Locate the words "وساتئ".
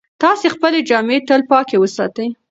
1.79-2.27